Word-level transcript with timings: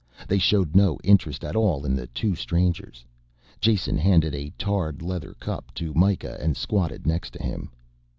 They 0.27 0.39
showed 0.39 0.75
no 0.75 0.97
interest 1.03 1.43
at 1.43 1.55
all 1.55 1.85
in 1.85 1.95
the 1.95 2.07
two 2.07 2.33
strangers. 2.33 3.05
Jason 3.59 3.99
handed 3.99 4.33
a 4.33 4.49
tarred 4.57 5.03
leather 5.03 5.35
cup 5.35 5.71
to 5.75 5.93
Mikah 5.93 6.39
and 6.41 6.57
squatted 6.57 7.05
next 7.05 7.33
to 7.33 7.43
him. 7.43 7.69